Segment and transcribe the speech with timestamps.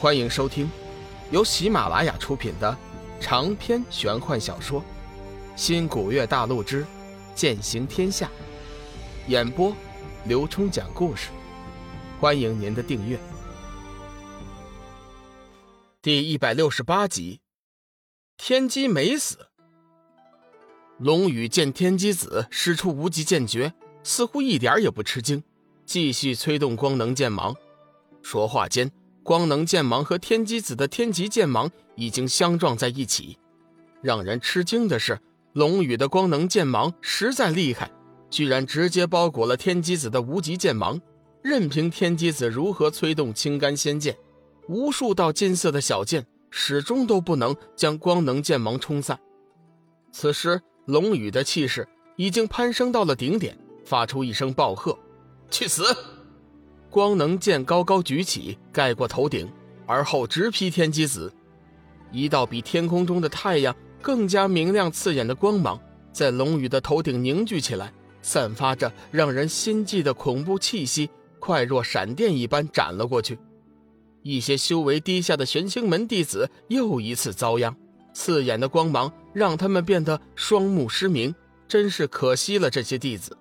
[0.00, 0.66] 欢迎收听
[1.30, 2.74] 由喜马拉雅出品的
[3.20, 4.80] 长篇玄幻小说
[5.54, 6.86] 《新古月大陆之
[7.34, 8.26] 剑行天下》，
[9.30, 9.76] 演播
[10.24, 11.28] 刘冲讲故事。
[12.18, 13.20] 欢迎您的订阅。
[16.00, 17.42] 第一百六十八集，
[18.38, 19.50] 天机没死。
[20.96, 25.44] 龙宇见天机子使出无极剑诀，似乎一点也不吃惊，
[25.84, 27.54] 继续催动光能剑芒。
[28.22, 28.90] 说话间。
[29.22, 33.38] 光能剑芒和天机子的天极剑芒已经相撞在一起。
[34.02, 35.18] 让人吃惊的是，
[35.52, 37.90] 龙宇的光能剑芒实在厉害，
[38.30, 41.00] 居然直接包裹了天机子的无极剑芒。
[41.42, 44.16] 任凭天机子如何催动青干仙剑，
[44.68, 49.18] 无数道金色的小剑始终都不能将光能剑芒冲散。
[50.12, 54.98] 此时，龙宇的气势已经攀升到了顶点，发出一声暴喝
[55.50, 55.84] ：“去死！”
[56.90, 59.48] 光能剑高高举起，盖过头顶，
[59.86, 61.32] 而后直劈天机子。
[62.10, 65.80] 一道比天空中的太阳更加明亮刺眼的光芒，
[66.12, 73.38] 在龙宇的头顶凝聚起来，散发着让人心悸的恐怖气息，快若闪电一般斩了过去。
[74.22, 77.74] 一些修为低下的玄清门弟子又一次遭殃，
[78.12, 81.32] 刺眼的光芒让他们变得双目失明，
[81.68, 83.36] 真是可惜了这些弟子。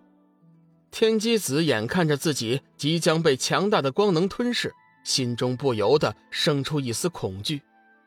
[0.92, 4.74] 天机子眼看着自己即将被强大的光能吞噬，
[5.04, 7.62] 心中不由得生出一丝恐惧。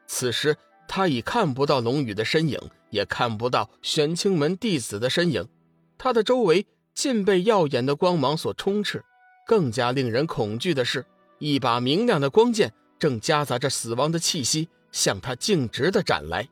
[0.06, 0.56] 此时
[0.88, 2.58] 他已看不到龙宇的身影，
[2.90, 5.48] 也看不到玄清门弟子的身影，
[5.96, 9.04] 他的周围尽被耀眼的光芒所充斥。
[9.46, 11.04] 更加令人恐惧的是，
[11.38, 16.48] 一把明亮的光剑正夹杂着死亡的气息向他径直的斩来。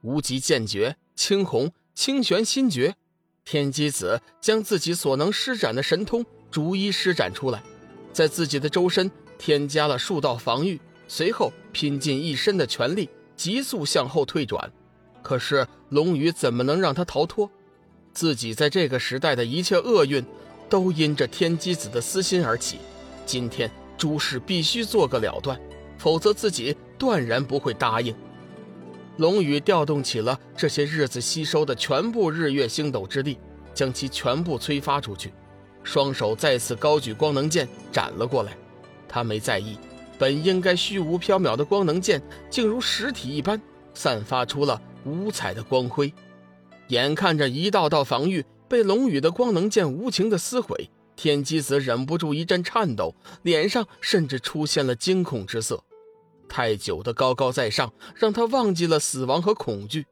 [0.00, 2.96] 无极剑诀，青红清玄心诀。
[3.44, 7.62] 天机子将自己所能施展的神通逐一施展出来，
[8.12, 14.72] 在自己的周身添加了数道防御，随后拼尽一身的全力，急速向后退转。
[15.22, 17.50] 可是龙宇怎么能让他逃脱？
[18.12, 20.24] 自己在这个时代的一切厄运，
[20.68, 22.78] 都因着天机子的私心而起。
[23.24, 25.60] 今天诸事必须做个了断，
[25.98, 28.14] 否则自己断然不会答应。
[29.18, 33.38] 龙宇调动起了这些日子吸收的全部日月星斗之力，
[33.74, 35.32] 将其全部催发出去，
[35.82, 38.56] 双手再次高举光能剑斩了过来。
[39.06, 39.76] 他没在意，
[40.18, 43.60] 本应该虚无缥缈的光能剑，竟如实体一般，
[43.92, 46.12] 散发出了五彩的光辉。
[46.88, 55.84] 眼看着一道道防御被龙宇的光能剑无情的撕毁，天机子忍不住一阵颤抖，脸上甚至出现了惊恐之色。
[56.52, 60.04] 太久的高高在上，让他忘记了死亡和恐惧。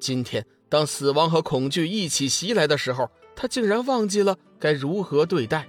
[0.00, 5.68] 今天，当死亡和恐惧一起袭来的时候，他竟然忘记了该如何对待。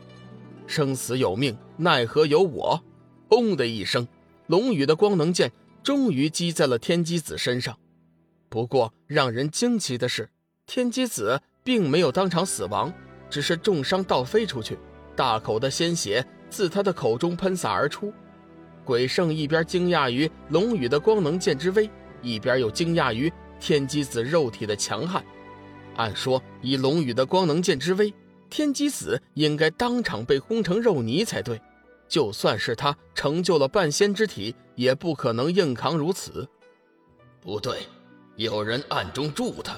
[0.65, 2.81] 生死有命，奈何有我！
[3.29, 4.07] 轰的一声，
[4.45, 5.51] 龙宇的光能剑
[5.83, 7.77] 终于击在了天机子身上。
[8.47, 10.29] 不过，让人惊奇的是，
[10.65, 12.93] 天机子并没有当场死亡，
[13.29, 14.79] 只是重伤倒飞出去，
[15.17, 18.13] 大口的鲜血自他的口中喷洒而出。
[18.87, 21.89] 鬼圣一边惊讶于龙宇的光能剑之威，
[22.21, 25.21] 一边又惊讶于天机子肉体的强悍。
[25.97, 28.13] 按说，以龙宇的光能剑之威，
[28.49, 31.61] 天机子应该当场被轰成肉泥才对。
[32.07, 36.47] 就算是他成就了半仙之体，也不可能硬扛如此。
[37.41, 37.79] 不对，
[38.37, 39.77] 有人暗中助他。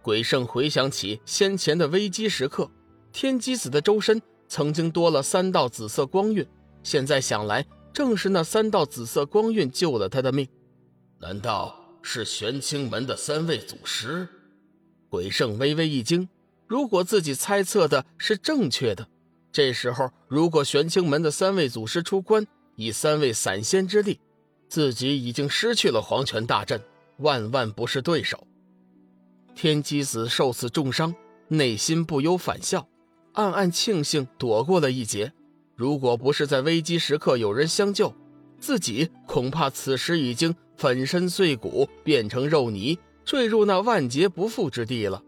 [0.00, 2.70] 鬼圣回想起先前的危机时刻，
[3.12, 6.46] 天机子的周身曾经多了三道紫色光晕，
[6.82, 7.62] 现在想来。
[7.94, 10.48] 正是那三道紫色光晕救了他的命，
[11.20, 14.28] 难道是玄清门的三位祖师？
[15.08, 16.28] 鬼圣微微一惊。
[16.66, 19.06] 如果自己猜测的是正确的，
[19.52, 22.44] 这时候如果玄清门的三位祖师出关，
[22.74, 24.18] 以三位散仙之力，
[24.68, 26.82] 自己已经失去了黄泉大阵，
[27.18, 28.44] 万万不是对手。
[29.54, 31.14] 天机子受此重伤，
[31.46, 32.88] 内心不由反笑，
[33.34, 35.32] 暗暗庆幸躲过了一劫。
[35.76, 38.14] 如果不是在危机时刻有人相救，
[38.60, 45.22] 自己恐怕此时已经粉身碎骨，变成肉泥，坠入那万劫不复之地了。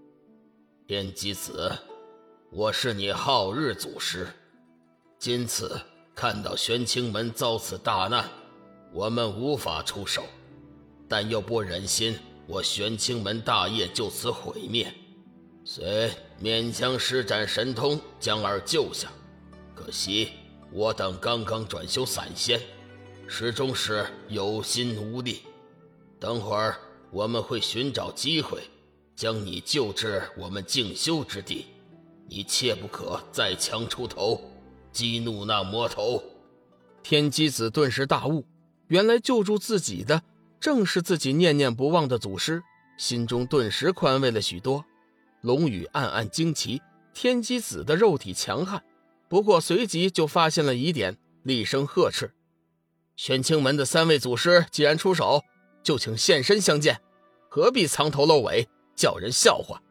[0.86, 1.72] 天机子，
[2.50, 4.28] 我是你昊日祖师，
[5.18, 5.80] 今次
[6.14, 8.24] 看到玄清门遭此大难，
[8.92, 10.22] 我们无法出手，
[11.08, 12.16] 但又不忍心
[12.46, 14.94] 我玄清门大业就此毁灭，
[15.64, 16.08] 遂
[16.40, 19.10] 勉强施展神通将儿救下。
[19.76, 20.30] 可惜
[20.72, 22.58] 我等刚刚转修散仙，
[23.28, 25.42] 始终是有心无力。
[26.18, 26.76] 等会儿
[27.10, 28.62] 我们会寻找机会，
[29.14, 31.66] 将你救至我们静修之地。
[32.26, 34.40] 你切不可再强出头，
[34.90, 36.20] 激怒那魔头。
[37.02, 38.44] 天机子顿时大悟，
[38.88, 40.22] 原来救助自己的
[40.58, 42.62] 正是自己念念不忘的祖师，
[42.98, 44.84] 心中顿时宽慰了许多。
[45.42, 46.80] 龙宇暗暗惊奇
[47.14, 48.82] 天机子的肉体强悍，
[49.28, 52.32] 不过随即就发现了疑点，厉声呵斥
[53.16, 55.42] ：“玄清门的三位祖师既然出手，
[55.82, 57.00] 就请现身相见，
[57.48, 59.82] 何必藏头露尾，叫人笑话？”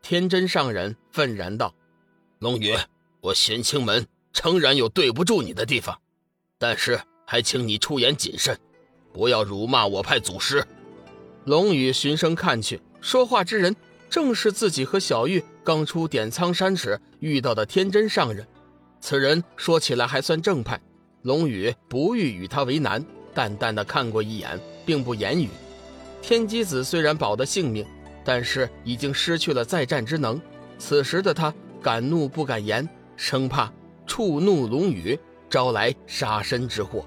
[0.00, 1.74] 天真上人愤然道
[2.40, 2.74] ：“龙宇，
[3.20, 6.00] 我玄清门诚然有对不住你的地方，
[6.58, 8.58] 但是还请你出言谨慎，
[9.12, 10.66] 不要辱骂我派祖师。”
[11.44, 13.76] 龙宇循声看去，说话之人。
[14.08, 18.44] 正是自己和小玉刚出点苍山时遇到的天真上人，
[19.00, 20.80] 此人说起来还算正派，
[21.22, 23.04] 龙宇不欲与他为难，
[23.34, 25.48] 淡淡的看过一眼，并不言语。
[26.20, 27.84] 天机子虽然保得性命，
[28.24, 30.40] 但是已经失去了再战之能，
[30.78, 31.52] 此时的他
[31.82, 33.72] 敢怒不敢言，生怕
[34.06, 35.18] 触怒龙宇，
[35.48, 37.04] 招来杀身之祸。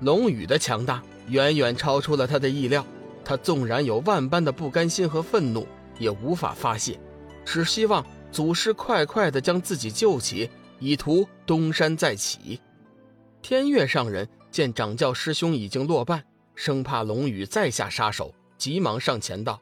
[0.00, 2.86] 龙宇的强大远远超出了他的意料，
[3.24, 5.66] 他纵然有万般的不甘心和愤怒。
[5.98, 6.98] 也无法发泄，
[7.44, 8.02] 只希望
[8.32, 10.48] 祖师快快的将自己救起，
[10.80, 12.60] 以图东山再起。
[13.40, 16.24] 天月上人见掌教师兄已经落败，
[16.54, 19.60] 生怕龙宇再下杀手，急忙上前道：“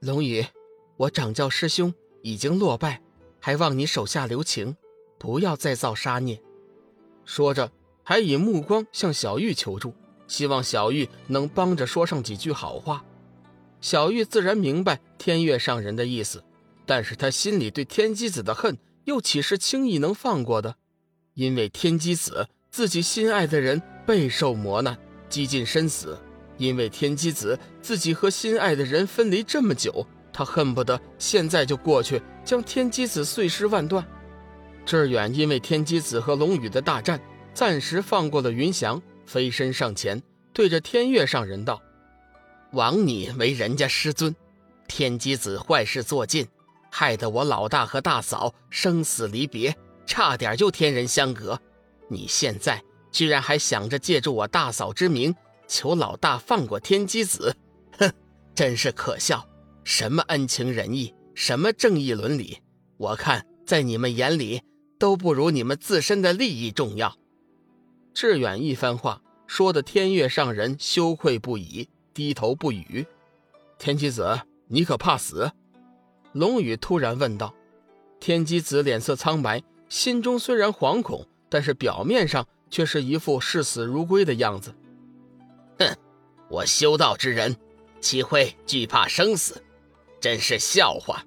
[0.00, 0.44] 龙宇，
[0.96, 3.02] 我掌教师兄已经落败，
[3.38, 4.74] 还望你手下留情，
[5.18, 6.40] 不要再造杀孽。”
[7.24, 7.70] 说着，
[8.02, 9.92] 还以目光向小玉求助，
[10.26, 13.04] 希望小玉能帮着说上几句好话。
[13.80, 16.42] 小玉自然明白天月上人的意思，
[16.84, 20.76] 但是他心里对天机子的恨又岂是轻易能放过的？
[21.34, 24.98] 因为天机子自己心爱的人备受磨难，
[25.28, 26.16] 几近身死；
[26.58, 34.04] 因为天机子自己和心爱的人分离这么久，他恨不得现在就过去将天机子碎尸万段。
[34.84, 37.20] 志远因为天机子和龙宇的大战，
[37.54, 40.20] 暂时放过了云翔，飞身上前，
[40.52, 41.80] 对着天月上人道。
[42.72, 44.34] 枉你为人家师尊，
[44.88, 46.46] 天机子坏事做尽，
[46.98, 49.76] 害得我老大和大嫂生死离别，
[50.06, 51.60] 差点就天人相隔。
[52.08, 52.82] 你现在
[53.12, 55.34] 居然还想着借助我大嫂之名
[55.68, 57.54] 求老大放过天机子，
[57.98, 58.10] 哼，
[58.54, 59.46] 真是可笑！
[59.84, 62.62] 什么恩情仁义，什么正义伦理，
[62.96, 64.62] 我看在你们眼里
[64.98, 67.14] 都不如你们自身的利益重要。
[68.14, 71.90] 志远一番话说的天月上人羞愧不已。
[72.14, 73.06] 低头不语，
[73.78, 75.52] 天机子，你可怕死？
[76.36, 77.54] 龙宇突然问道。
[78.20, 84.74] 天机子脸色苍白，心中虽然惶恐，但是表面上却是一副视死如归的样子。
[85.78, 85.96] 哼，
[86.50, 87.56] 我修道之人，
[88.00, 89.62] 岂会惧怕生死？
[90.20, 91.24] 真是笑话！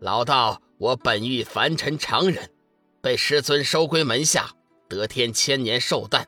[0.00, 2.50] 老道，我本欲凡尘常人，
[3.02, 4.50] 被师尊收归门下，
[4.88, 6.26] 得天千年寿诞。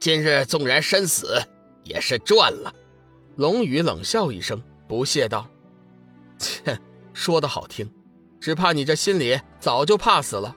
[0.00, 1.40] 今日纵然身死，
[1.84, 2.74] 也是赚了。
[3.36, 5.48] 龙宇冷笑一声，不屑道
[6.38, 6.80] ：“切，
[7.12, 7.90] 说的好听，
[8.40, 10.56] 只怕你这心里早就怕死了。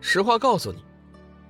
[0.00, 0.84] 实话告诉你，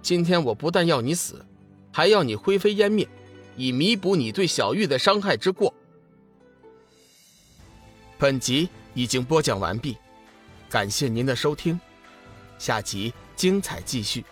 [0.02, 1.44] 今天我不但要你死，
[1.92, 3.08] 还要你灰飞烟灭，
[3.56, 5.72] 以弥补你对小玉的伤害之过。”
[8.18, 9.96] 本集已经播讲完毕，
[10.70, 11.78] 感谢您的收听，
[12.58, 14.24] 下集精彩继续。